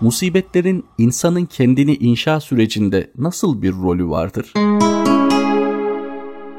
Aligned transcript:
Musibetlerin 0.00 0.84
insanın 0.98 1.44
kendini 1.44 1.94
inşa 1.94 2.40
sürecinde 2.40 3.10
nasıl 3.18 3.62
bir 3.62 3.72
rolü 3.72 4.08
vardır? 4.08 4.52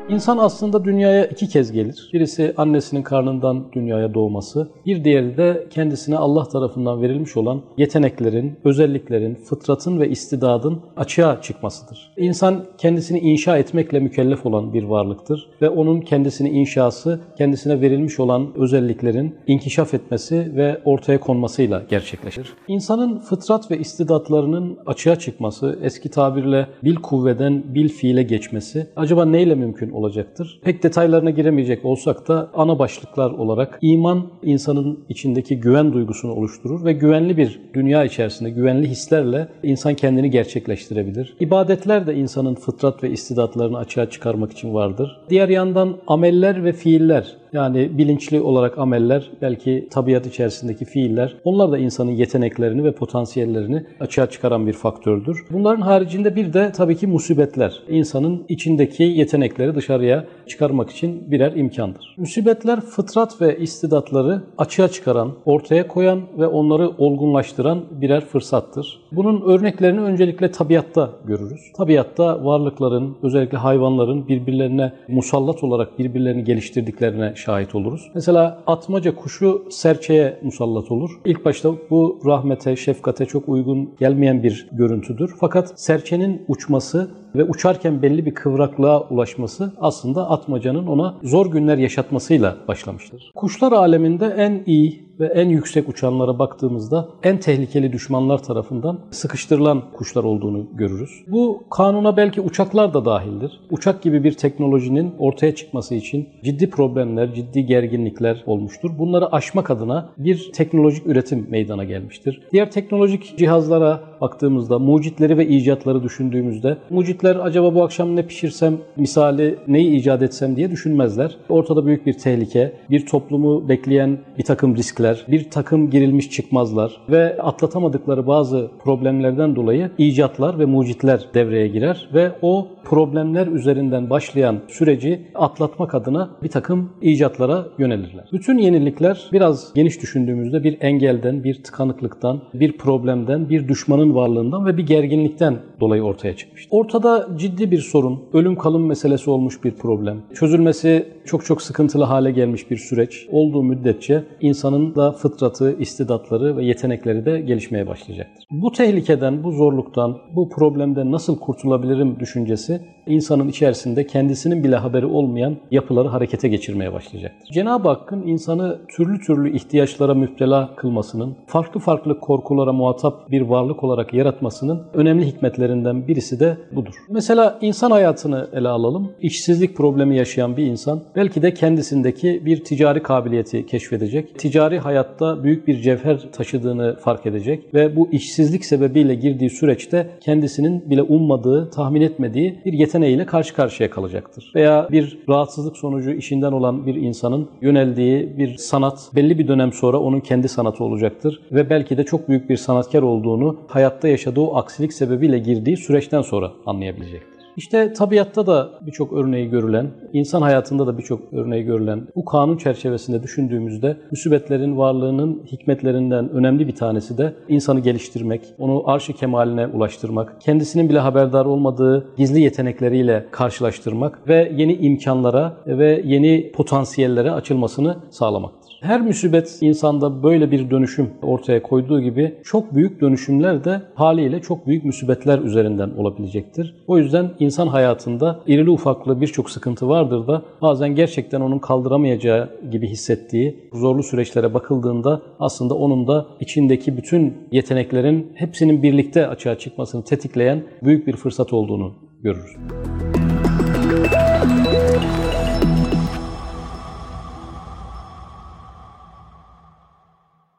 İnsan 0.09 0.37
aslında 0.37 0.85
dünyaya 0.85 1.25
iki 1.25 1.49
kez 1.49 1.71
gelir. 1.71 2.09
Birisi 2.13 2.53
annesinin 2.57 3.03
karnından 3.03 3.65
dünyaya 3.73 4.13
doğması, 4.13 4.67
bir 4.85 5.03
diğeri 5.03 5.37
de 5.37 5.67
kendisine 5.69 6.17
Allah 6.17 6.47
tarafından 6.47 7.01
verilmiş 7.01 7.37
olan 7.37 7.61
yeteneklerin, 7.77 8.59
özelliklerin, 8.63 9.35
fıtratın 9.35 9.99
ve 9.99 10.09
istidadın 10.09 10.81
açığa 10.97 11.41
çıkmasıdır. 11.41 12.13
İnsan 12.17 12.65
kendisini 12.77 13.19
inşa 13.19 13.57
etmekle 13.57 13.99
mükellef 13.99 14.45
olan 14.45 14.73
bir 14.73 14.83
varlıktır 14.83 15.49
ve 15.61 15.69
onun 15.69 16.01
kendisini 16.01 16.49
inşası, 16.49 17.19
kendisine 17.37 17.81
verilmiş 17.81 18.19
olan 18.19 18.47
özelliklerin 18.55 19.35
inkişaf 19.47 19.93
etmesi 19.93 20.55
ve 20.55 20.81
ortaya 20.85 21.19
konmasıyla 21.19 21.83
gerçekleşir. 21.89 22.53
İnsanın 22.67 23.19
fıtrat 23.19 23.71
ve 23.71 23.77
istidatlarının 23.77 24.77
açığa 24.85 25.15
çıkması, 25.15 25.79
eski 25.81 26.09
tabirle 26.09 26.67
bil 26.83 26.95
kuvveden 26.95 27.75
bil 27.75 27.89
fiile 27.89 28.23
geçmesi 28.23 28.87
acaba 28.95 29.25
neyle 29.25 29.55
mümkün 29.55 29.96
olacaktır. 29.97 30.59
Pek 30.63 30.83
detaylarına 30.83 31.29
giremeyecek 31.29 31.85
olsak 31.85 32.27
da 32.27 32.49
ana 32.53 32.79
başlıklar 32.79 33.31
olarak 33.31 33.79
iman 33.81 34.27
insanın 34.43 34.99
içindeki 35.09 35.59
güven 35.59 35.93
duygusunu 35.93 36.31
oluşturur 36.31 36.85
ve 36.85 36.93
güvenli 36.93 37.37
bir 37.37 37.59
dünya 37.73 38.03
içerisinde 38.03 38.49
güvenli 38.49 38.87
hislerle 38.87 39.47
insan 39.63 39.93
kendini 39.93 40.29
gerçekleştirebilir. 40.29 41.35
İbadetler 41.39 42.07
de 42.07 42.15
insanın 42.15 42.55
fıtrat 42.55 43.03
ve 43.03 43.09
istidatlarını 43.09 43.77
açığa 43.77 44.09
çıkarmak 44.09 44.51
için 44.51 44.73
vardır. 44.73 45.21
Diğer 45.29 45.49
yandan 45.49 45.97
ameller 46.07 46.63
ve 46.63 46.73
fiiller 46.73 47.37
yani 47.53 47.97
bilinçli 47.97 48.41
olarak 48.41 48.77
ameller, 48.77 49.31
belki 49.41 49.87
tabiat 49.91 50.25
içerisindeki 50.25 50.85
fiiller, 50.85 51.35
onlar 51.43 51.71
da 51.71 51.77
insanın 51.77 52.11
yeteneklerini 52.11 52.83
ve 52.83 52.91
potansiyellerini 52.91 53.83
açığa 53.99 54.29
çıkaran 54.29 54.67
bir 54.67 54.73
faktördür. 54.73 55.45
Bunların 55.51 55.81
haricinde 55.81 56.35
bir 56.35 56.53
de 56.53 56.71
tabii 56.71 56.97
ki 56.97 57.07
musibetler. 57.07 57.83
İnsanın 57.89 58.45
içindeki 58.49 59.03
yetenekleri 59.03 59.75
dışarıya 59.75 60.25
çıkarmak 60.47 60.89
için 60.89 61.31
birer 61.31 61.55
imkandır. 61.55 62.15
Musibetler 62.17 62.81
fıtrat 62.81 63.41
ve 63.41 63.57
istidatları 63.59 64.41
açığa 64.57 64.87
çıkaran, 64.87 65.31
ortaya 65.45 65.87
koyan 65.87 66.21
ve 66.37 66.47
onları 66.47 66.89
olgunlaştıran 66.89 67.83
birer 67.91 68.25
fırsattır. 68.25 68.99
Bunun 69.11 69.41
örneklerini 69.41 69.99
öncelikle 69.99 70.51
tabiatta 70.51 71.09
görürüz. 71.25 71.61
Tabiatta 71.77 72.45
varlıkların, 72.45 73.17
özellikle 73.23 73.57
hayvanların 73.57 74.27
birbirlerine 74.27 74.93
musallat 75.07 75.63
olarak 75.63 75.99
birbirlerini 75.99 76.43
geliştirdiklerine 76.43 77.33
şahit 77.37 77.75
oluruz. 77.75 78.11
Mesela 78.15 78.63
atmaca 78.67 79.15
kuşu 79.15 79.65
serçeye 79.69 80.39
musallat 80.43 80.91
olur. 80.91 81.11
İlk 81.25 81.45
başta 81.45 81.73
bu 81.89 82.19
rahmete, 82.25 82.75
şefkate 82.75 83.25
çok 83.25 83.49
uygun 83.49 83.95
gelmeyen 83.99 84.43
bir 84.43 84.67
görüntüdür. 84.71 85.31
Fakat 85.39 85.79
serçenin 85.79 86.45
uçması 86.47 87.11
ve 87.35 87.43
uçarken 87.43 88.01
belli 88.01 88.25
bir 88.25 88.33
kıvraklığa 88.33 89.01
ulaşması 89.01 89.73
aslında 89.77 90.29
atmacanın 90.29 90.87
ona 90.87 91.15
zor 91.23 91.51
günler 91.51 91.77
yaşatmasıyla 91.77 92.57
başlamıştır. 92.67 93.31
Kuşlar 93.35 93.71
aleminde 93.71 94.25
en 94.25 94.63
iyi 94.65 95.06
ve 95.19 95.25
en 95.25 95.49
yüksek 95.49 95.89
uçanlara 95.89 96.39
baktığımızda 96.39 97.09
en 97.23 97.39
tehlikeli 97.39 97.93
düşmanlar 97.93 98.43
tarafından 98.43 98.99
sıkıştırılan 99.11 99.91
kuşlar 99.93 100.23
olduğunu 100.23 100.67
görürüz. 100.73 101.11
Bu 101.27 101.63
kanuna 101.69 102.17
belki 102.17 102.41
uçaklar 102.41 102.93
da 102.93 103.05
dahildir. 103.05 103.59
Uçak 103.69 104.01
gibi 104.01 104.23
bir 104.23 104.31
teknolojinin 104.31 105.13
ortaya 105.19 105.55
çıkması 105.55 105.95
için 105.95 106.29
ciddi 106.43 106.69
problemler, 106.69 107.33
ciddi 107.33 107.65
gerginlikler 107.65 108.43
olmuştur. 108.45 108.91
Bunları 108.99 109.31
aşmak 109.31 109.71
adına 109.71 110.09
bir 110.17 110.51
teknolojik 110.53 111.07
üretim 111.07 111.47
meydana 111.49 111.83
gelmiştir. 111.83 112.41
Diğer 112.51 112.71
teknolojik 112.71 113.37
cihazlara 113.37 114.03
baktığımızda, 114.21 114.79
mucitleri 114.79 115.37
ve 115.37 115.47
icatları 115.47 116.03
düşündüğümüzde, 116.03 116.77
mucitler 116.89 117.35
acaba 117.35 117.75
bu 117.75 117.83
akşam 117.83 118.15
ne 118.15 118.27
pişirsem, 118.27 118.77
misali 118.95 119.55
neyi 119.67 119.95
icat 119.95 120.21
etsem 120.21 120.55
diye 120.55 120.71
düşünmezler. 120.71 121.37
Ortada 121.49 121.85
büyük 121.85 122.05
bir 122.05 122.13
tehlike, 122.13 122.73
bir 122.89 123.05
toplumu 123.05 123.69
bekleyen 123.69 124.17
bir 124.37 124.43
takım 124.43 124.75
riskler, 124.75 125.25
bir 125.27 125.49
takım 125.49 125.89
girilmiş 125.89 126.31
çıkmazlar 126.31 126.97
ve 127.09 127.37
atlatamadıkları 127.41 128.27
bazı 128.27 128.71
problemlerden 128.83 129.55
dolayı 129.55 129.91
icatlar 129.97 130.59
ve 130.59 130.65
mucitler 130.65 131.25
devreye 131.33 131.67
girer 131.67 132.09
ve 132.13 132.31
o 132.41 132.67
problemler 132.83 133.47
üzerinden 133.47 134.09
başlayan 134.09 134.59
süreci 134.67 135.21
atlatmak 135.35 135.95
adına 135.95 136.29
bir 136.43 136.49
takım 136.49 136.89
icatlara 137.01 137.65
yönelirler. 137.77 138.29
Bütün 138.33 138.57
yenilikler 138.57 139.29
biraz 139.31 139.73
geniş 139.73 140.01
düşündüğümüzde 140.01 140.63
bir 140.63 140.77
engelden, 140.81 141.43
bir 141.43 141.63
tıkanıklıktan, 141.63 142.41
bir 142.53 142.77
problemden, 142.77 143.49
bir 143.49 143.67
düşmanın 143.67 144.06
varlığından 144.15 144.65
ve 144.65 144.77
bir 144.77 144.85
gerginlikten 144.85 145.57
dolayı 145.79 146.03
ortaya 146.03 146.35
çıkmış. 146.35 146.67
Ortada 146.71 147.27
ciddi 147.37 147.71
bir 147.71 147.79
sorun, 147.79 148.19
ölüm 148.33 148.55
kalım 148.55 148.85
meselesi 148.85 149.29
olmuş 149.29 149.63
bir 149.63 149.71
problem. 149.71 150.21
Çözülmesi 150.33 151.07
çok 151.25 151.45
çok 151.45 151.61
sıkıntılı 151.61 152.03
hale 152.03 152.31
gelmiş 152.31 152.71
bir 152.71 152.77
süreç 152.77 153.27
olduğu 153.31 153.63
müddetçe 153.63 154.23
insanın 154.41 154.95
da 154.95 155.11
fıtratı, 155.11 155.75
istidatları 155.79 156.57
ve 156.57 156.65
yetenekleri 156.65 157.25
de 157.25 157.41
gelişmeye 157.41 157.87
başlayacaktır. 157.87 158.45
Bu 158.51 158.71
tehlikeden, 158.71 159.43
bu 159.43 159.51
zorluktan, 159.51 160.17
bu 160.35 160.49
problemden 160.49 161.11
nasıl 161.11 161.39
kurtulabilirim 161.39 162.19
düşüncesi 162.19 162.81
insanın 163.07 163.47
içerisinde 163.47 164.07
kendisinin 164.07 164.63
bile 164.63 164.75
haberi 164.75 165.05
olmayan 165.05 165.55
yapıları 165.71 166.07
harekete 166.07 166.47
geçirmeye 166.47 166.93
başlayacaktır. 166.93 167.53
Cenab-ı 167.53 167.89
Hakk'ın 167.89 168.27
insanı 168.27 168.79
türlü 168.95 169.19
türlü 169.19 169.55
ihtiyaçlara 169.55 170.13
müptela 170.13 170.75
kılmasının, 170.75 171.35
farklı 171.47 171.79
farklı 171.79 172.19
korkulara 172.19 172.73
muhatap 172.73 173.31
bir 173.31 173.41
varlık 173.41 173.83
olarak 173.83 173.96
yaratmasının 174.13 174.83
önemli 174.93 175.25
hikmetlerinden 175.25 176.07
birisi 176.07 176.39
de 176.39 176.57
budur. 176.71 176.93
Mesela 177.09 177.59
insan 177.61 177.91
hayatını 177.91 178.47
ele 178.53 178.67
alalım. 178.67 179.11
İşsizlik 179.21 179.75
problemi 179.77 180.17
yaşayan 180.17 180.57
bir 180.57 180.65
insan 180.65 181.03
belki 181.15 181.41
de 181.41 181.53
kendisindeki 181.53 182.45
bir 182.45 182.63
ticari 182.63 183.03
kabiliyeti 183.03 183.65
keşfedecek. 183.65 184.39
Ticari 184.39 184.79
hayatta 184.79 185.43
büyük 185.43 185.67
bir 185.67 185.81
cevher 185.81 186.31
taşıdığını 186.31 186.95
fark 186.99 187.25
edecek 187.25 187.73
ve 187.73 187.95
bu 187.95 188.09
işsizlik 188.11 188.65
sebebiyle 188.65 189.15
girdiği 189.15 189.49
süreçte 189.49 190.09
kendisinin 190.21 190.89
bile 190.89 191.01
ummadığı, 191.01 191.69
tahmin 191.69 192.01
etmediği 192.01 192.61
bir 192.65 192.73
yeteneğiyle 192.73 193.25
karşı 193.25 193.55
karşıya 193.55 193.89
kalacaktır. 193.89 194.51
Veya 194.55 194.87
bir 194.91 195.19
rahatsızlık 195.29 195.77
sonucu 195.77 196.11
işinden 196.11 196.51
olan 196.51 196.85
bir 196.85 196.95
insanın 196.95 197.49
yöneldiği 197.61 198.37
bir 198.37 198.57
sanat 198.57 199.11
belli 199.15 199.39
bir 199.39 199.47
dönem 199.47 199.73
sonra 199.73 199.99
onun 199.99 200.19
kendi 200.19 200.47
sanatı 200.47 200.83
olacaktır 200.83 201.41
ve 201.51 201.69
belki 201.69 201.97
de 201.97 202.03
çok 202.03 202.29
büyük 202.29 202.49
bir 202.49 202.57
sanatkar 202.57 203.01
olduğunu 203.01 203.57
hayatta 203.87 204.07
yaşadığı 204.07 204.47
aksilik 204.53 204.93
sebebiyle 204.93 205.39
girdiği 205.39 205.77
süreçten 205.77 206.21
sonra 206.21 206.51
anlayabilecektir. 206.65 207.37
İşte 207.57 207.93
tabiatta 207.93 208.47
da 208.47 208.69
birçok 208.81 209.13
örneği 209.13 209.49
görülen, 209.49 209.87
insan 210.13 210.41
hayatında 210.41 210.87
da 210.87 210.97
birçok 210.97 211.33
örneği 211.33 211.63
görülen 211.63 212.07
bu 212.15 212.25
kanun 212.25 212.57
çerçevesinde 212.57 213.23
düşündüğümüzde 213.23 213.97
müsibetlerin 214.11 214.77
varlığının 214.77 215.43
hikmetlerinden 215.51 216.29
önemli 216.29 216.67
bir 216.67 216.75
tanesi 216.75 217.17
de 217.17 217.33
insanı 217.49 217.79
geliştirmek, 217.79 218.41
onu 218.59 218.83
arş-ı 218.85 219.13
kemaline 219.13 219.67
ulaştırmak, 219.67 220.41
kendisinin 220.41 220.89
bile 220.89 220.99
haberdar 220.99 221.45
olmadığı 221.45 222.15
gizli 222.17 222.41
yetenekleriyle 222.41 223.25
karşılaştırmak 223.31 224.27
ve 224.27 224.51
yeni 224.55 224.73
imkanlara 224.73 225.57
ve 225.67 226.01
yeni 226.05 226.51
potansiyellere 226.51 227.31
açılmasını 227.31 227.97
sağlamaktır. 228.09 228.66
Her 228.81 229.01
musibet 229.01 229.57
insanda 229.61 230.23
böyle 230.23 230.51
bir 230.51 230.69
dönüşüm 230.69 231.09
ortaya 231.21 231.61
koyduğu 231.63 232.01
gibi 232.01 232.35
çok 232.43 232.75
büyük 232.75 233.01
dönüşümler 233.01 233.63
de 233.63 233.81
haliyle 233.95 234.41
çok 234.41 234.67
büyük 234.67 234.85
musibetler 234.85 235.39
üzerinden 235.39 235.89
olabilecektir. 235.89 236.75
O 236.87 236.97
yüzden 236.97 237.31
insan 237.39 237.67
hayatında 237.67 238.39
irili 238.47 238.69
ufaklı 238.69 239.21
birçok 239.21 239.49
sıkıntı 239.49 239.87
vardır 239.87 240.27
da 240.27 240.41
bazen 240.61 240.95
gerçekten 240.95 241.41
onun 241.41 241.59
kaldıramayacağı 241.59 242.49
gibi 242.71 242.87
hissettiği 242.87 243.69
zorlu 243.73 244.03
süreçlere 244.03 244.53
bakıldığında 244.53 245.21
aslında 245.39 245.73
onun 245.73 246.07
da 246.07 246.27
içindeki 246.39 246.97
bütün 246.97 247.33
yeteneklerin 247.51 248.31
hepsinin 248.35 248.83
birlikte 248.83 249.27
açığa 249.27 249.57
çıkmasını 249.57 250.03
tetikleyen 250.03 250.63
büyük 250.83 251.07
bir 251.07 251.15
fırsat 251.15 251.53
olduğunu 251.53 251.93
görürüz. 252.23 252.57